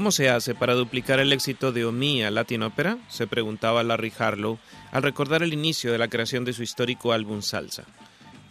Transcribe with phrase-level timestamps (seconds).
[0.00, 2.96] ¿Cómo se hace para duplicar el éxito de Omía Latin Opera?
[3.08, 4.58] se preguntaba Larry Harlow
[4.92, 7.84] al recordar el inicio de la creación de su histórico álbum Salsa.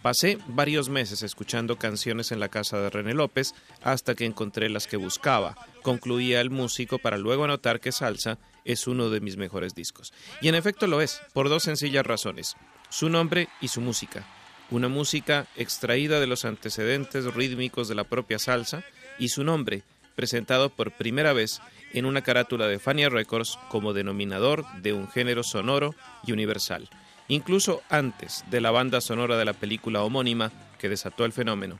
[0.00, 4.86] Pasé varios meses escuchando canciones en la casa de René López hasta que encontré las
[4.86, 9.74] que buscaba, concluía el músico para luego anotar que Salsa es uno de mis mejores
[9.74, 10.12] discos.
[10.40, 12.54] Y en efecto lo es, por dos sencillas razones,
[12.90, 14.24] su nombre y su música.
[14.70, 18.84] Una música extraída de los antecedentes rítmicos de la propia salsa
[19.18, 19.82] y su nombre,
[20.14, 21.60] presentado por primera vez
[21.92, 25.94] en una carátula de Fania Records como denominador de un género sonoro
[26.24, 26.88] y universal,
[27.28, 31.78] incluso antes de la banda sonora de la película homónima que desató el fenómeno.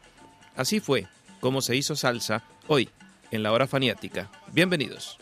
[0.56, 1.06] Así fue
[1.41, 2.91] como se hizo salsa hoy
[3.31, 4.31] en la hora faniática.
[4.53, 5.19] Bienvenidos.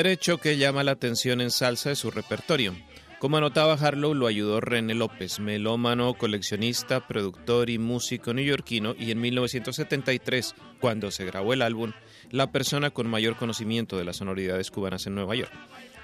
[0.00, 2.74] Primer hecho que llama la atención en salsa es su repertorio.
[3.18, 9.20] Como anotaba Harlow, lo ayudó René López, melómano, coleccionista, productor y músico neoyorquino, y en
[9.20, 11.92] 1973, cuando se grabó el álbum,
[12.30, 15.52] la persona con mayor conocimiento de las sonoridades cubanas en Nueva York.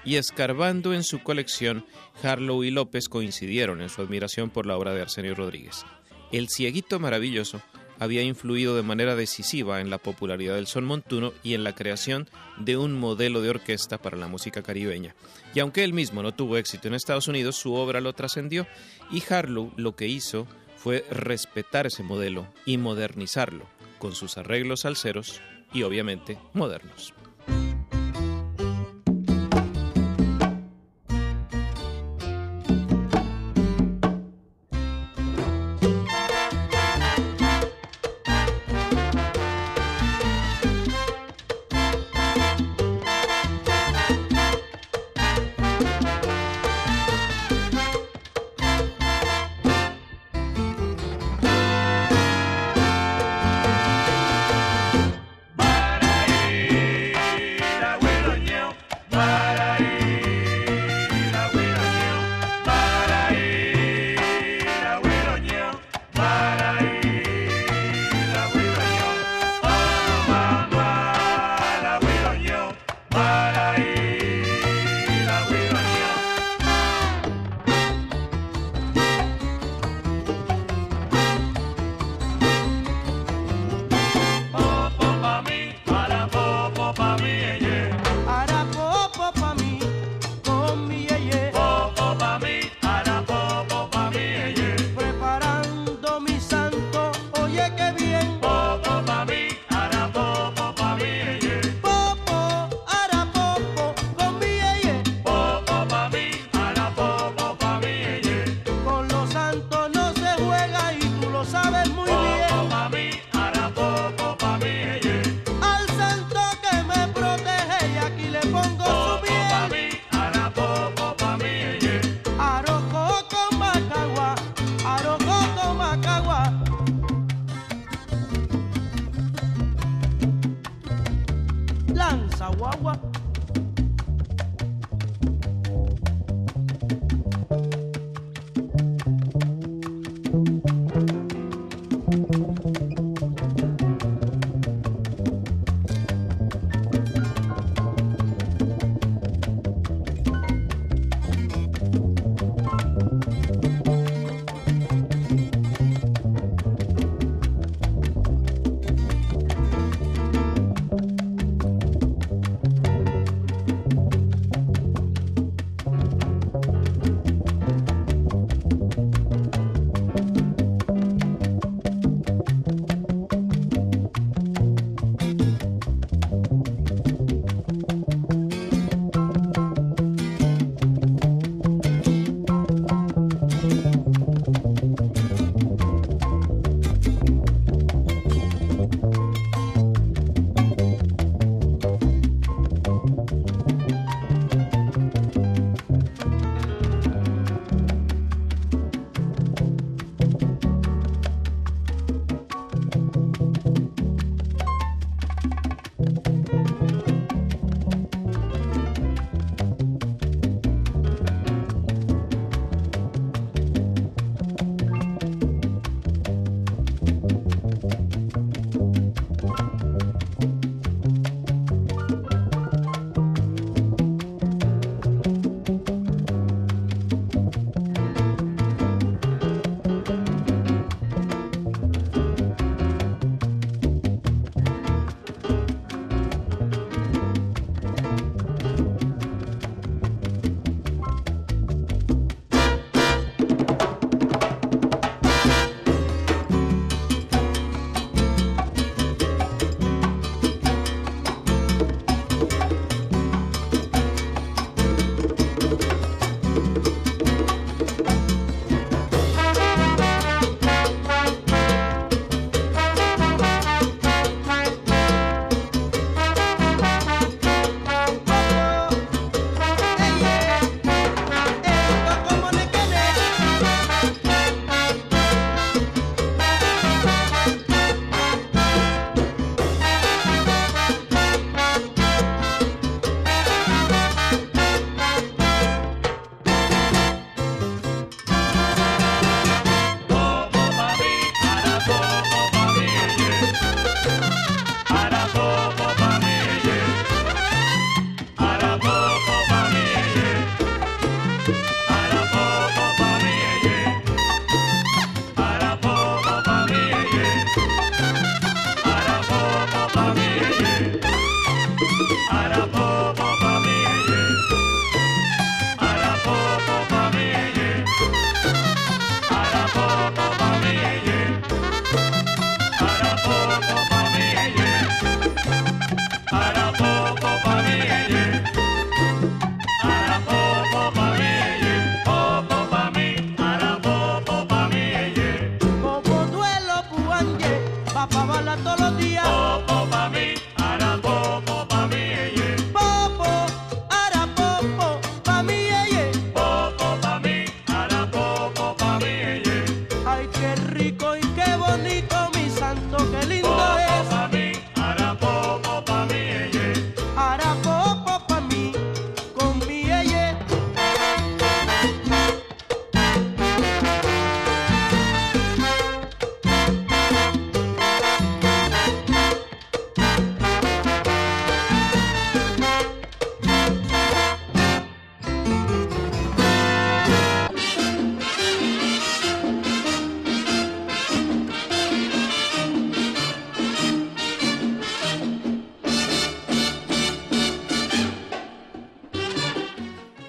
[0.05, 1.83] Y escarbando en su colección,
[2.21, 5.87] Harlow y López coincidieron en su admiración por la obra de Arsenio Rodríguez.
[6.31, 7.63] El Cieguito Maravilloso
[7.99, 12.29] había influido de manera decisiva en la popularidad del son montuno y en la creación
[12.57, 15.15] de un modelo de orquesta para la música caribeña.
[15.53, 18.67] Y aunque él mismo no tuvo éxito en Estados Unidos, su obra lo trascendió
[19.11, 23.65] y Harlow lo que hizo fue respetar ese modelo y modernizarlo
[23.97, 25.41] con sus arreglos salseros
[25.73, 27.13] y obviamente modernos.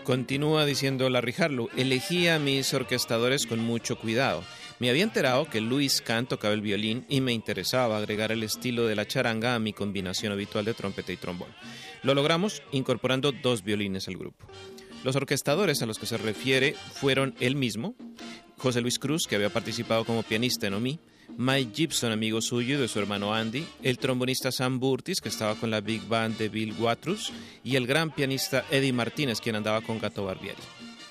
[0.08, 4.42] Continúa diciendo Larry Harlow, elegí a mis orquestadores con mucho cuidado.
[4.78, 8.86] Me había enterado que Luis Kahn tocaba el violín y me interesaba agregar el estilo
[8.86, 11.50] de la charanga a mi combinación habitual de trompeta y trombón.
[12.02, 14.46] Lo logramos incorporando dos violines al grupo.
[15.04, 17.94] Los orquestadores a los que se refiere fueron él mismo,
[18.56, 21.00] José Luis Cruz, que había participado como pianista en OMI,
[21.36, 25.54] Mike Gibson, amigo suyo y de su hermano Andy, el trombonista Sam Burtis, que estaba
[25.54, 27.32] con la Big Band de Bill Watrous,
[27.62, 30.58] y el gran pianista Eddie Martínez, quien andaba con Gato Barbieri.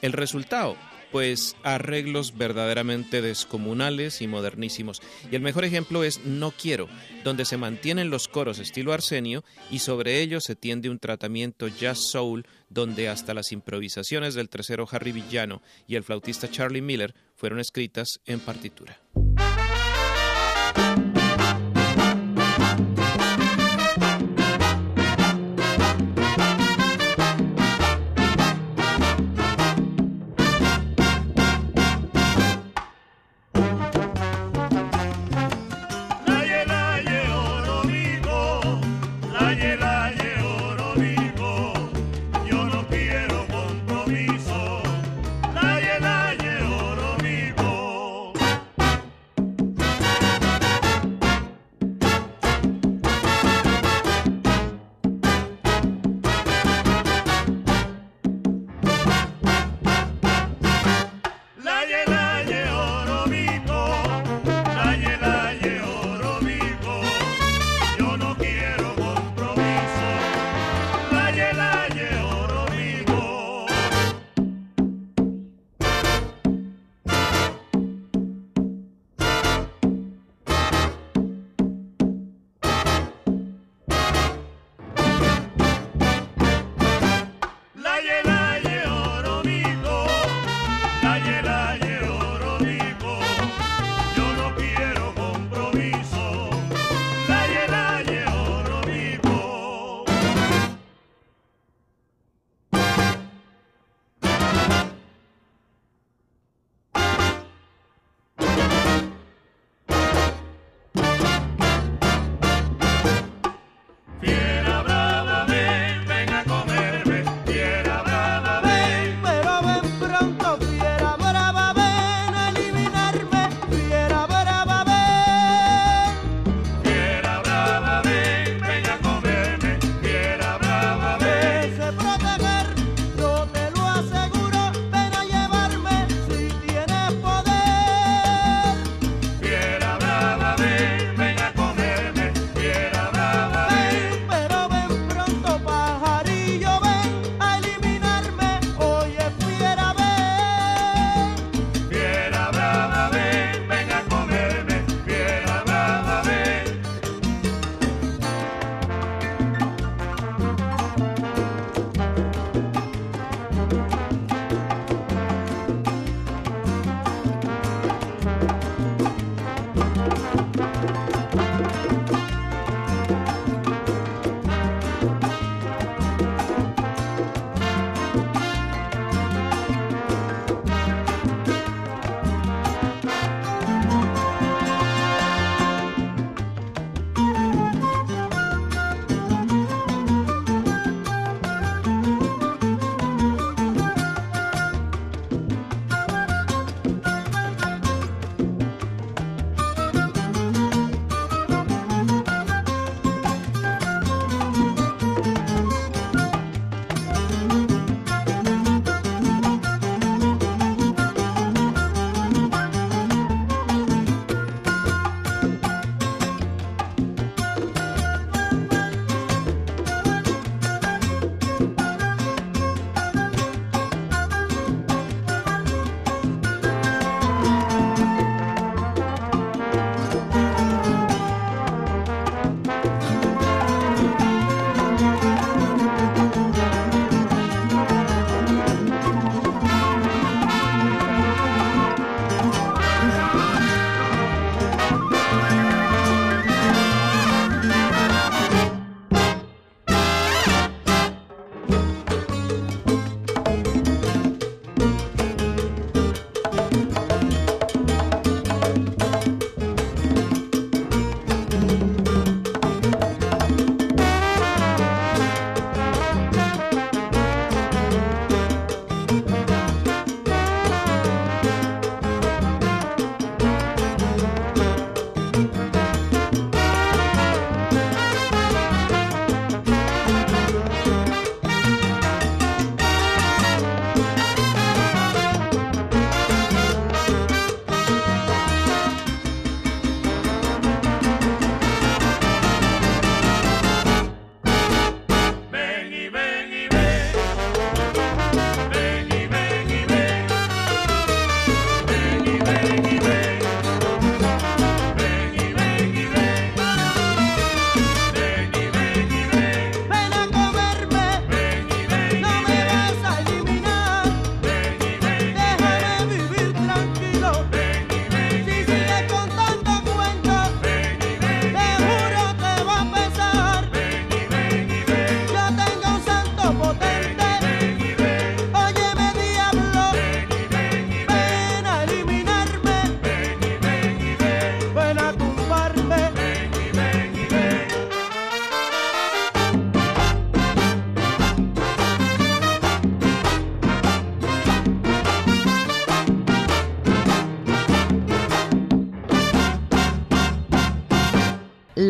[0.02, 0.76] El resultado,
[1.12, 5.02] pues arreglos verdaderamente descomunales y modernísimos.
[5.32, 6.88] Y el mejor ejemplo es No Quiero,
[7.24, 12.00] donde se mantienen los coros estilo Arsenio y sobre ellos se tiende un tratamiento jazz
[12.12, 17.60] soul donde hasta las improvisaciones del tercero Harry Villano y el flautista Charlie Miller fueron
[17.60, 19.00] escritas en partitura.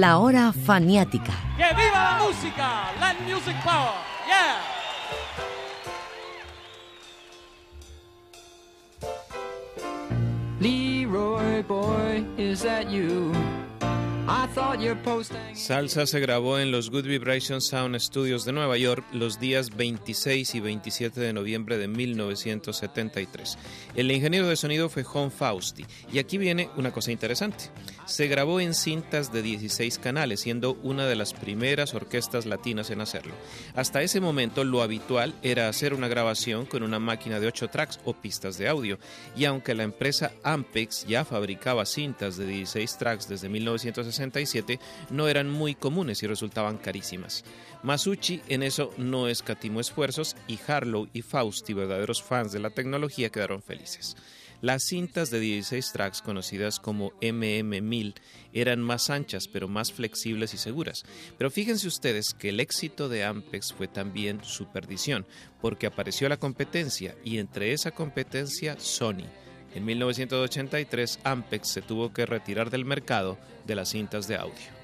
[0.08, 1.34] La hora faniática.
[1.58, 2.94] ¡Que viva la música!
[2.98, 3.92] Latin Music Power.
[4.26, 4.58] Yeah.
[10.62, 13.34] Leroy boy, is that you?
[14.30, 15.56] I thought your posting.
[15.56, 20.56] Salsa se grabó en los Good Vibration Sound Studios de Nueva York los días 26
[20.56, 23.58] y 27 de noviembre de 1973.
[23.96, 25.86] El ingeniero de sonido fue John Fausti.
[26.12, 27.72] Y aquí viene una cosa interesante.
[28.08, 33.02] Se grabó en cintas de 16 canales, siendo una de las primeras orquestas latinas en
[33.02, 33.36] hacerlo.
[33.76, 38.00] Hasta ese momento lo habitual era hacer una grabación con una máquina de 8 tracks
[38.06, 38.98] o pistas de audio.
[39.36, 44.40] Y aunque la empresa Ampex ya fabricaba cintas de 16 tracks desde 1960,
[45.10, 47.44] no eran muy comunes y resultaban carísimas.
[47.84, 53.30] Masucci en eso no escatimó esfuerzos y Harlow y Fausti, verdaderos fans de la tecnología,
[53.30, 54.16] quedaron felices.
[54.60, 58.16] Las cintas de 16 tracks conocidas como MM1000
[58.54, 61.04] eran más anchas pero más flexibles y seguras.
[61.38, 65.28] Pero fíjense ustedes que el éxito de Ampex fue también su perdición,
[65.62, 69.28] porque apareció la competencia y entre esa competencia Sony.
[69.76, 74.77] En 1983, Ampex se tuvo que retirar del mercado de las cintas de audio.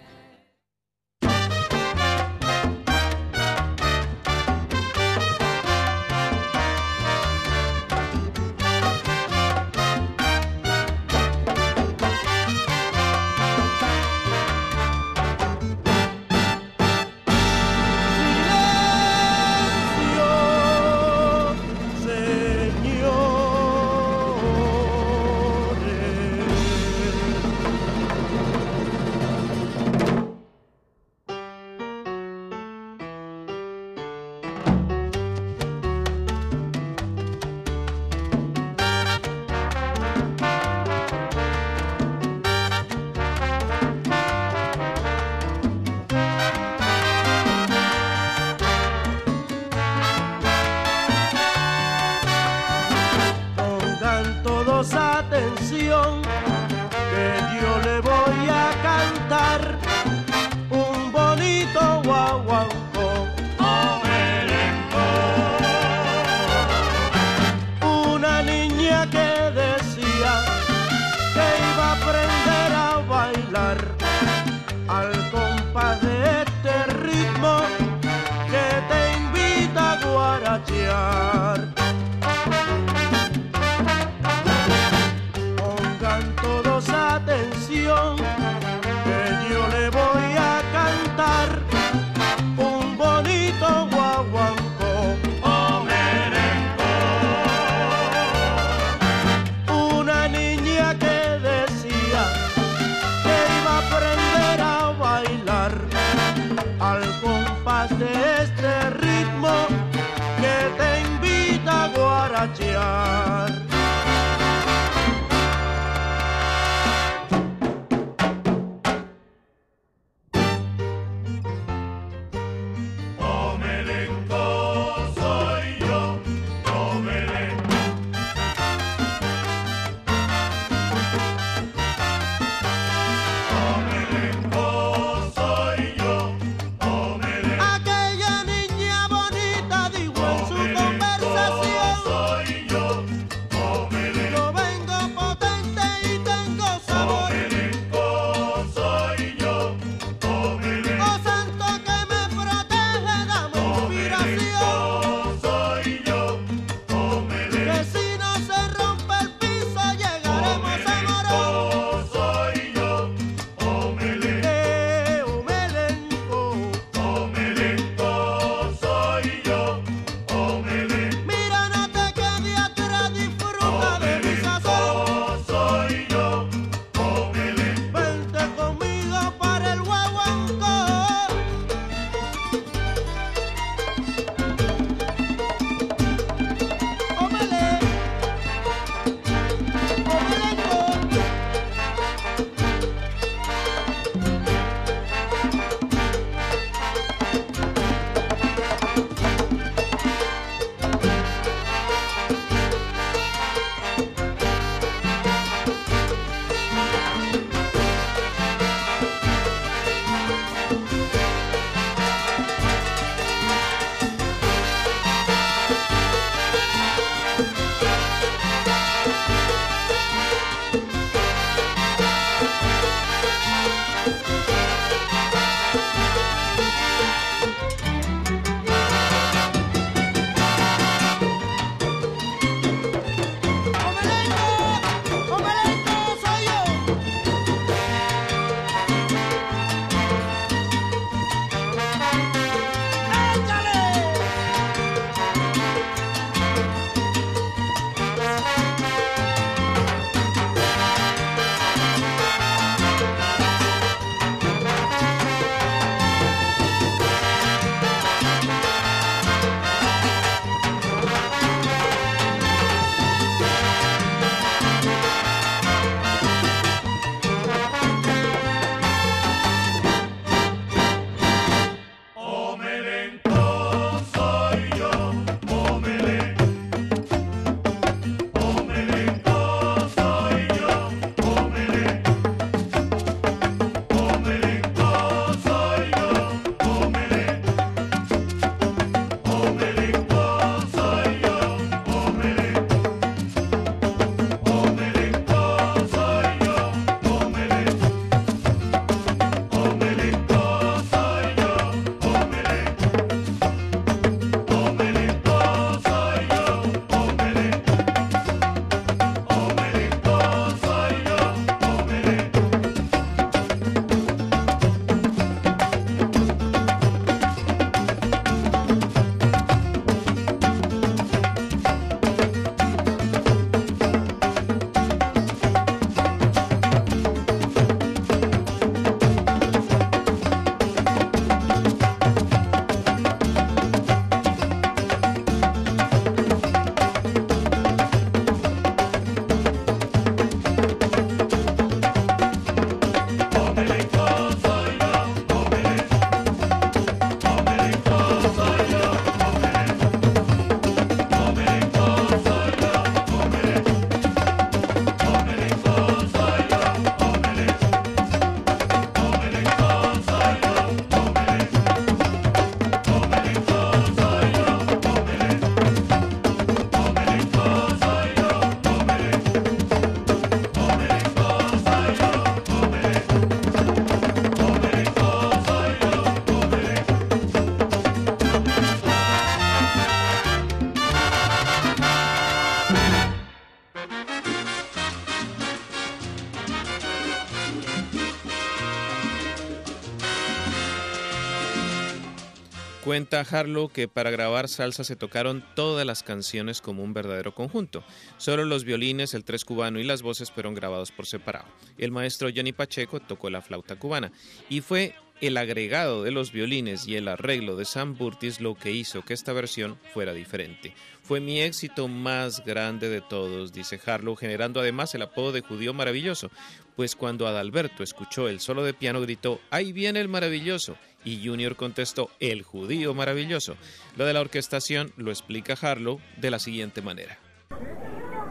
[392.94, 393.26] Cuenta
[393.74, 397.84] que para grabar salsa se tocaron todas las canciones como un verdadero conjunto.
[398.18, 401.48] Solo los violines, el tres cubano y las voces fueron grabados por separado.
[401.80, 404.12] El maestro Johnny Pacheco tocó la flauta cubana
[404.48, 404.94] y fue
[405.28, 409.14] el agregado de los violines y el arreglo de Sam Burtis lo que hizo que
[409.14, 410.74] esta versión fuera diferente.
[411.02, 415.74] Fue mi éxito más grande de todos, dice Harlow, generando además el apodo de judío
[415.74, 416.30] maravilloso,
[416.76, 421.56] pues cuando Adalberto escuchó el solo de piano gritó, ahí viene el maravilloso, y Junior
[421.56, 423.56] contestó, el judío maravilloso.
[423.96, 427.18] Lo de la orquestación lo explica Harlow de la siguiente manera.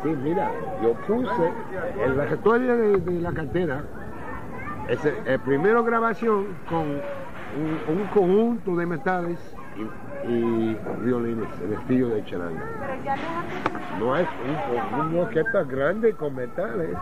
[0.02, 0.50] Sí, mira,
[0.82, 1.52] yo puse
[2.04, 3.84] el de, la cartera,
[4.88, 9.38] es el, el primero grabación con un, un conjunto de metales
[9.76, 12.64] y, y violines, el estilo de charanga.
[13.98, 16.96] No es un, un- una orquesta grande con metales.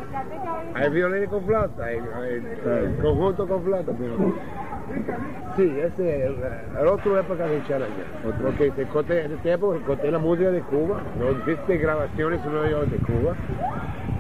[0.75, 4.17] Hay violines con flauta, hay, hay conjunto con flauta, pero
[5.57, 6.37] sí, ese es el,
[6.81, 8.05] el otro época de charanga.
[8.93, 12.91] Porque en esta época conté la música de Cuba, no existe grabaciones en Nueva York
[12.91, 13.35] de Cuba.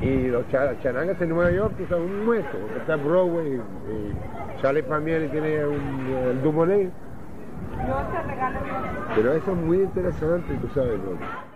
[0.01, 2.57] Y los cha- charangas en Nueva York pues, son un muerto.
[2.79, 4.17] Está Broadway y, y
[4.63, 6.91] Charlie Palmieri tiene un, el Dumonet.
[9.15, 11.50] Pero eso es muy interesante, tú sabes, ¿no?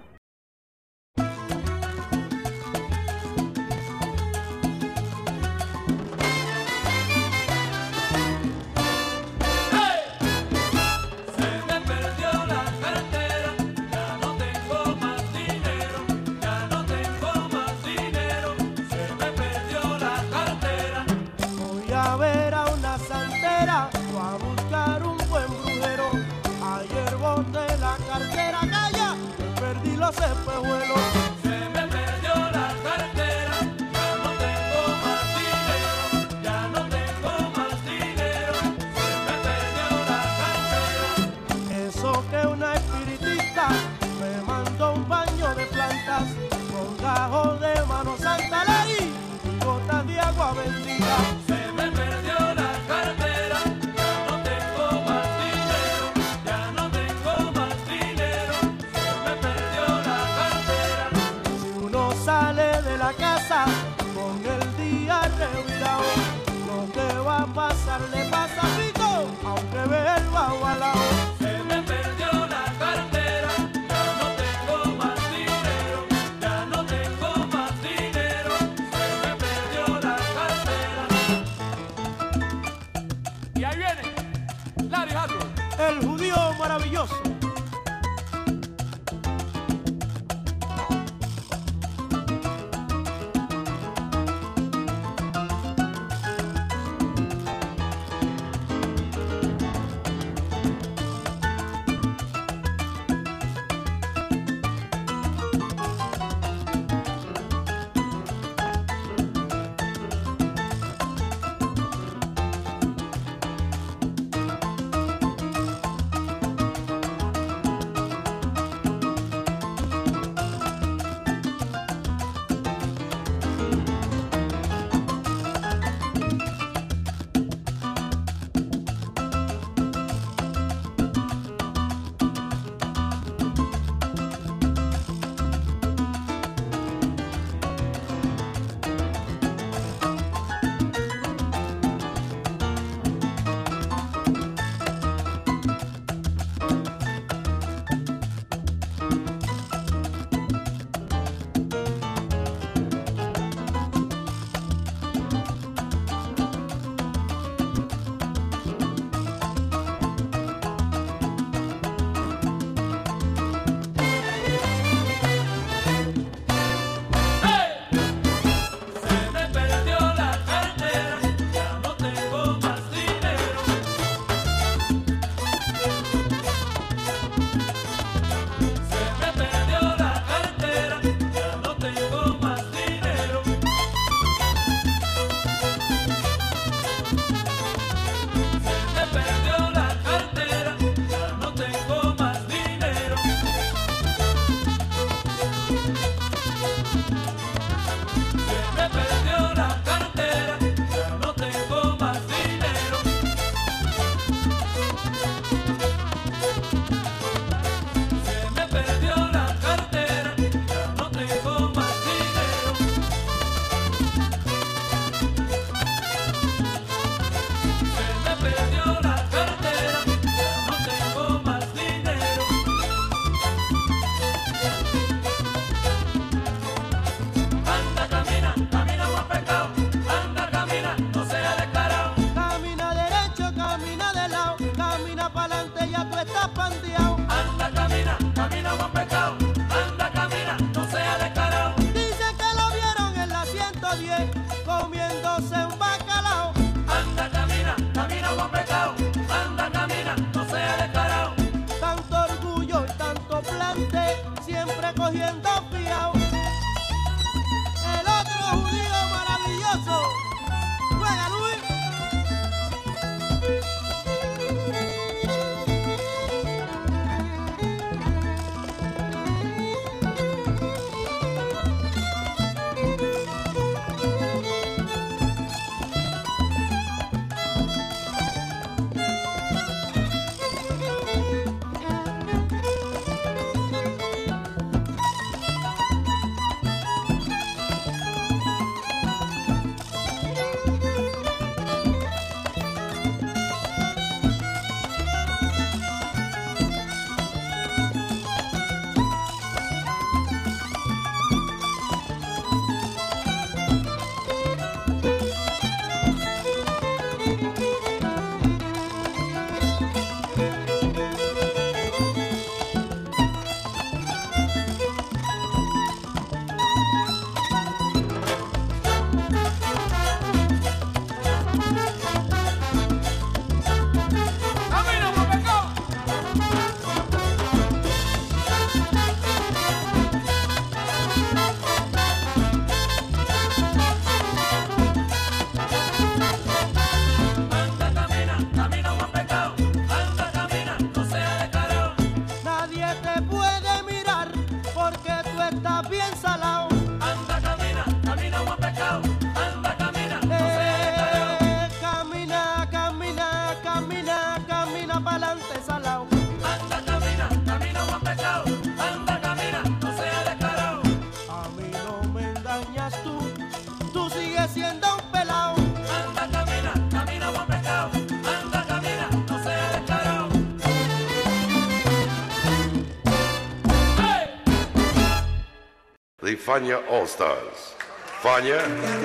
[376.44, 377.74] Fania All Stars.
[378.20, 378.60] Fania,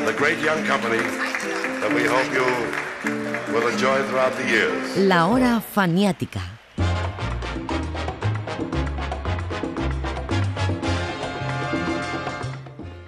[0.05, 0.97] the great young company
[1.79, 2.43] that we hope you
[3.53, 4.97] will enjoy throughout the years.
[4.97, 6.41] La hora faniática.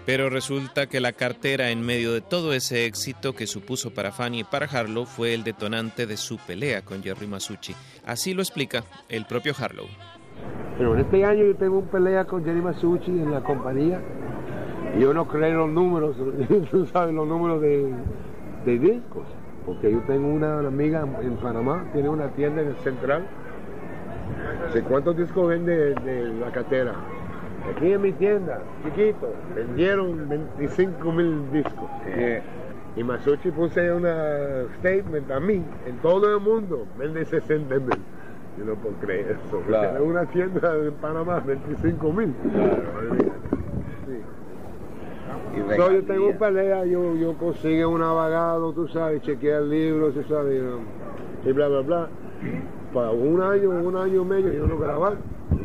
[0.06, 4.40] Pero resulta que la cartera en medio de todo ese éxito que supuso para Fanny
[4.40, 7.76] y para Harlow fue el detonante de su pelea con Jerry Masucci.
[8.06, 9.90] Así lo explica el propio Harlow.
[10.78, 14.00] Pero en este año yo tengo un pelea con Jerry Masucci en la compañía.
[14.96, 16.16] Y yo no creo los números,
[16.72, 17.94] tú sabes, los números de,
[18.66, 19.24] de discos.
[19.66, 23.24] Porque yo tengo una, una amiga en Panamá, tiene una tienda en el central.
[24.74, 26.94] Sé cuántos discos vende de la cartera.
[27.70, 31.90] Aquí en mi tienda, chiquito, vendieron 25 mil discos.
[32.96, 37.98] Y Masucci puse una statement a mí, en todo el mundo, vende 60 mil.
[38.58, 39.62] Yo no puedo creer eso.
[39.68, 39.88] Claro.
[39.88, 42.34] Tener una tienda en Panamá, 25 mil.
[45.56, 50.24] Y So, yo tengo pelea, yo, yo consigo un abogado, tú sabes, chequear libros, tú
[50.24, 50.62] sabes,
[51.46, 52.08] y bla, bla, bla.
[52.94, 55.18] Para un año, un año y medio yo no grabar.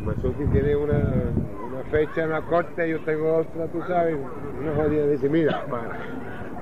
[0.05, 4.17] Masucci tiene una, una fecha en la corte, yo tengo otra, tú sabes.
[4.61, 5.97] Una jodida dice, mira, para.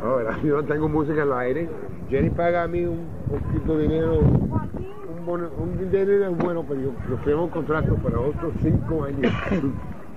[0.04, 1.70] Ahora, yo no tengo música en el aire.
[2.10, 4.20] Jenny paga a mí un poquito de dinero,
[5.26, 6.92] bono- un dinero bueno, pero yo,
[7.24, 9.32] firmo un contrato para otros cinco años.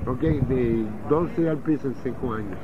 [0.06, 2.56] ok, de 12 al piso en cinco años.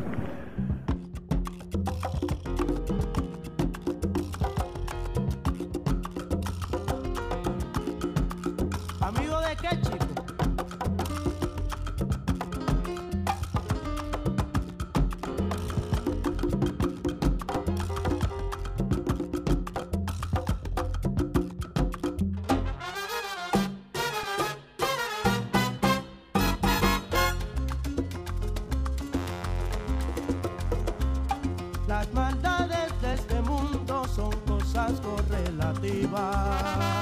[31.94, 36.93] Las maldades de este mundo son cosas correlativas.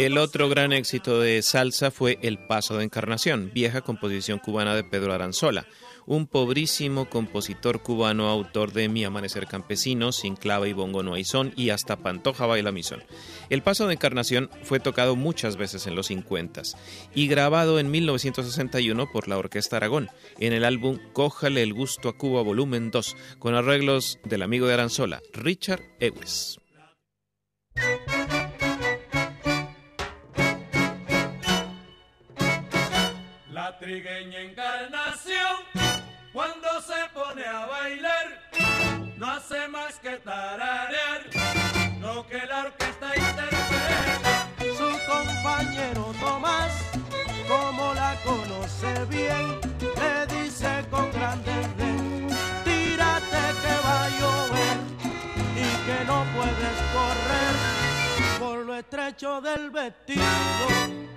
[0.00, 4.82] El otro gran éxito de salsa fue El Paso de Encarnación, vieja composición cubana de
[4.82, 5.66] Pedro Aranzola,
[6.06, 11.24] un pobrísimo compositor cubano autor de Mi Amanecer Campesino, Sin clave y bongo no hay
[11.54, 13.04] y hasta Pantoja baila misón.
[13.50, 16.62] El Paso de Encarnación fue tocado muchas veces en los 50
[17.14, 22.16] y grabado en 1961 por la Orquesta Aragón en el álbum Cójale el gusto a
[22.16, 26.59] Cuba volumen 2 con arreglos del amigo de Aranzola, Richard Ewes.
[33.78, 35.56] Trigueña encarnación,
[36.32, 38.50] cuando se pone a bailar,
[39.16, 41.22] no hace más que tararear
[42.00, 44.48] lo que la orquesta interpreta.
[44.76, 46.72] Su compañero Tomás,
[47.48, 52.28] como la conoce bien, le dice con gran desdén,
[52.64, 54.78] tírate que va a llover
[55.56, 61.09] y que no puedes correr por lo estrecho del vestido.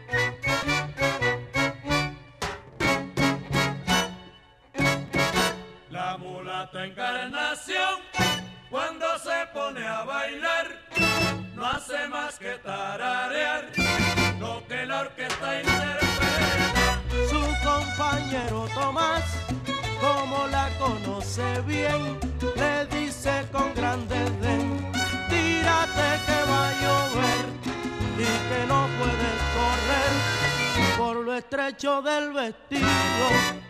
[31.84, 33.63] Del vestido.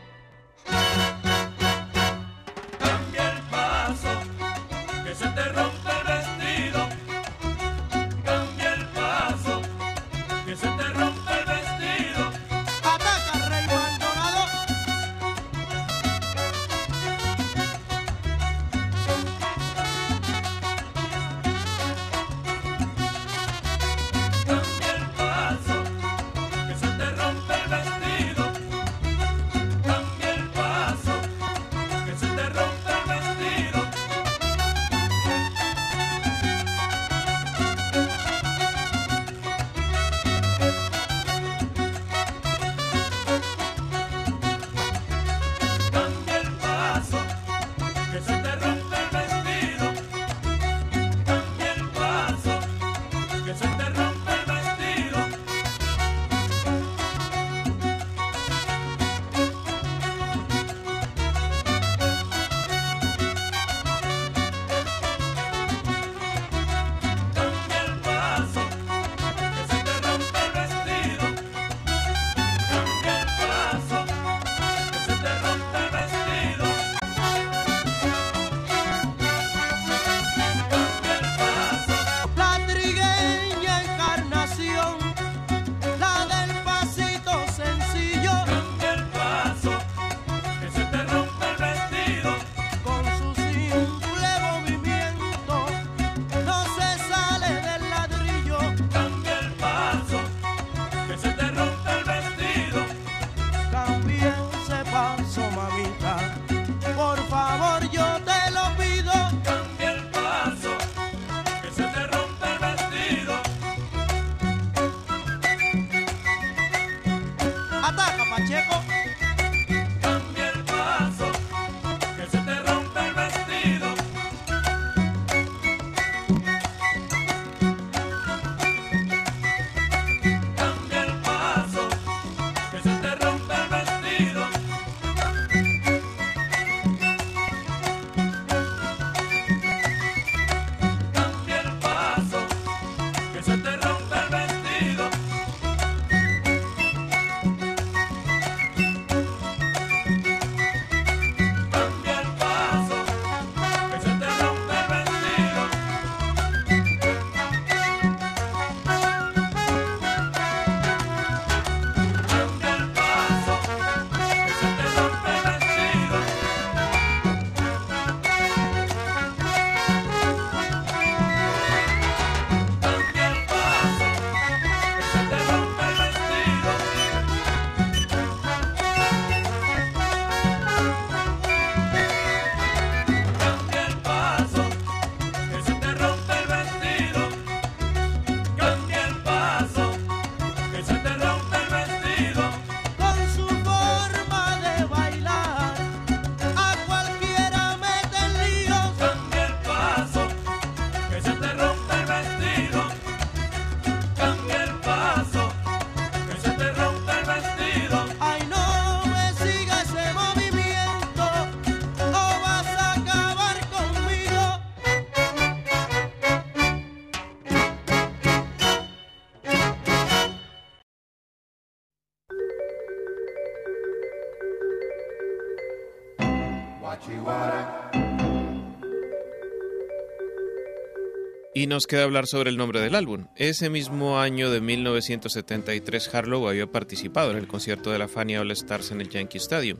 [231.64, 233.28] Y nos queda hablar sobre el nombre del álbum.
[233.38, 238.52] Ese mismo año de 1973, Harlow había participado en el concierto de la Fania All
[238.52, 239.78] Stars en el Yankee Stadium,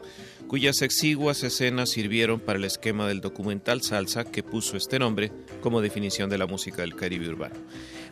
[0.48, 5.82] cuyas exiguas escenas sirvieron para el esquema del documental Salsa que puso este nombre como
[5.82, 7.58] definición de la música del Caribe urbano.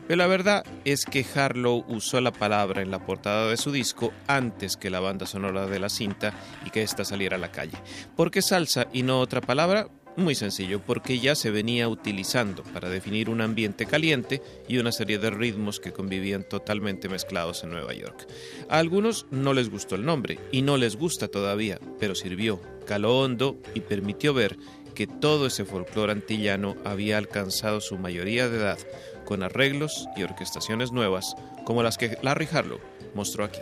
[0.06, 4.12] Pero la verdad es que Harlow usó la palabra en la portada de su disco
[4.28, 6.34] antes que la banda sonora de la cinta
[6.66, 7.78] y que ésta saliera a la calle.
[8.18, 9.88] ¿Por qué salsa y no otra palabra?
[10.18, 15.18] Muy sencillo, porque ya se venía utilizando para definir un ambiente caliente y una serie
[15.20, 18.28] de ritmos que convivían totalmente mezclados en Nueva York.
[18.70, 23.20] A algunos no les gustó el nombre y no les gusta todavía, pero sirvió, caló
[23.20, 24.58] hondo y permitió ver
[24.96, 28.80] que todo ese folclore antillano había alcanzado su mayoría de edad
[29.24, 32.80] con arreglos y orquestaciones nuevas como las que Larry Harlow
[33.16, 33.60] mostró aquí.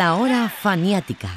[0.00, 1.28] La hora faniática.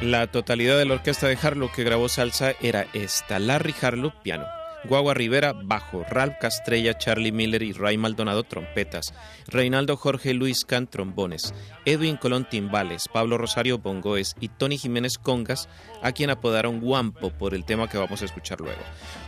[0.00, 4.57] La totalidad de la orquesta de Harlow que grabó salsa era esta: Larry Harlow, piano.
[4.88, 9.12] Guagua Rivera, bajo, Ralph Castrella, Charlie Miller y Ray Maldonado, trompetas,
[9.46, 15.68] Reinaldo Jorge Luis Can, trombones, Edwin Colón, timbales, Pablo Rosario, bongoes y Tony Jiménez, congas,
[16.02, 18.80] a quien apodaron Guampo por el tema que vamos a escuchar luego.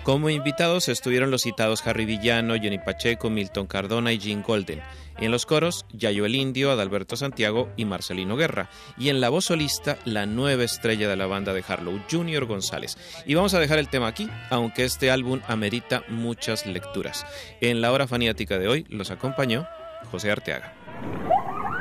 [0.02, 4.80] Como invitados estuvieron los citados Harry Villano, Johnny Pacheco, Milton Cardona y Gene Golden.
[5.20, 8.70] En los coros, Yayo el Indio, Adalberto Santiago y Marcelino Guerra.
[8.98, 12.96] Y en la voz solista, la nueva estrella de la banda de Harlow, Junior González.
[13.26, 17.26] Y vamos a dejar el tema aquí, aunque este álbum amerita muchas lecturas.
[17.60, 19.66] En la hora faniática de hoy los acompañó
[20.10, 21.39] José Arteaga.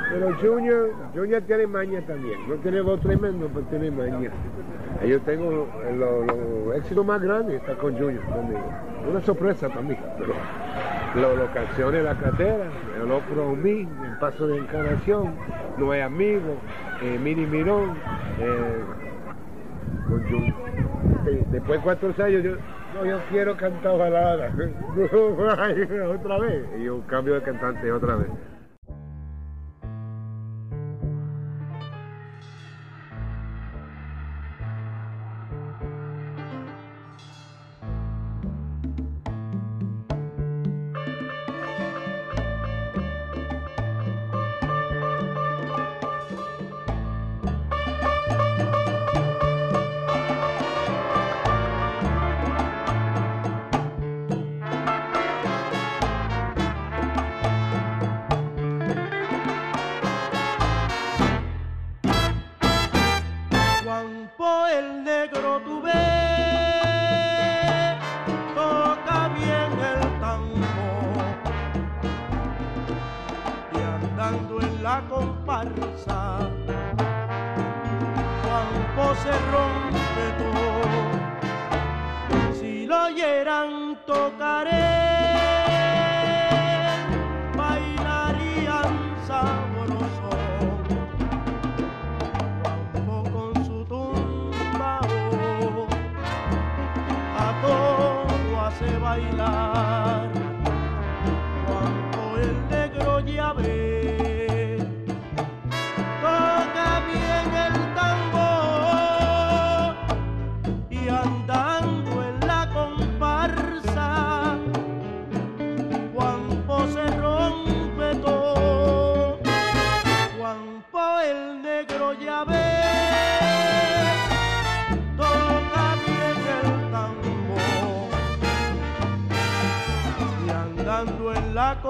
[0.09, 2.39] Pero Junior, Junior tiene maña también.
[2.47, 4.31] No tiene voz tremendo, pero tiene maña.
[5.05, 8.63] Yo tengo los lo éxitos más grandes, está con Junior conmigo.
[9.09, 9.95] Una sorpresa para mí.
[10.17, 10.33] Pero
[11.15, 12.65] lo- los canciones La Catera,
[13.01, 15.35] El Ocro mí, El Paso de Encarnación,
[15.77, 16.55] No hay Amigo,
[17.01, 17.95] eh, Mini Mirón,
[18.39, 18.81] eh,
[20.09, 20.55] con Junior.
[21.51, 22.51] Después de cuatro años yo,
[22.95, 24.49] no, yo quiero cantar balada.
[26.15, 26.65] otra vez.
[26.79, 28.27] Y yo cambio de cantante otra vez.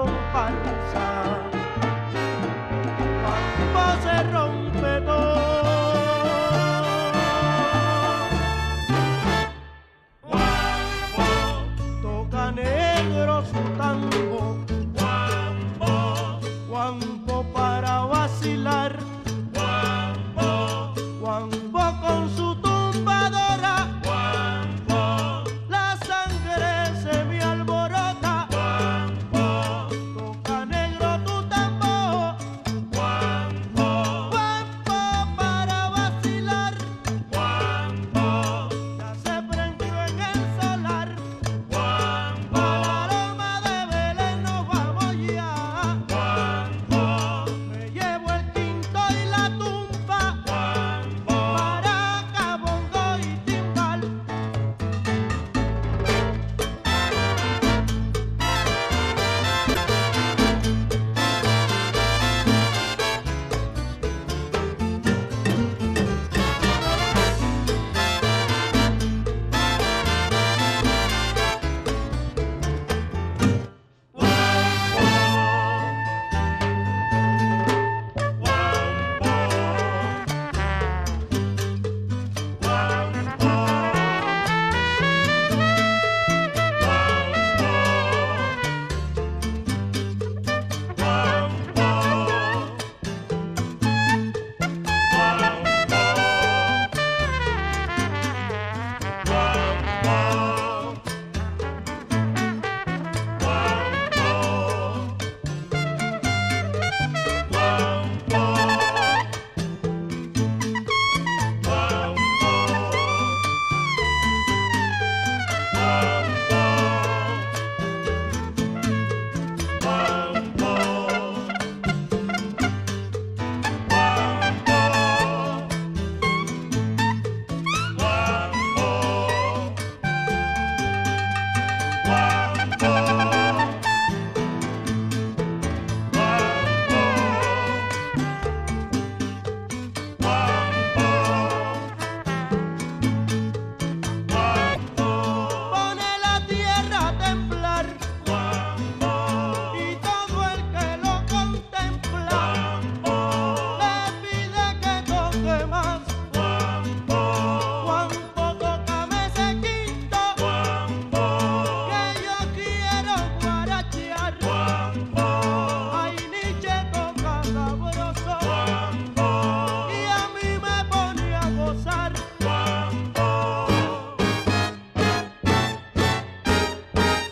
[0.00, 1.49] Comparsa,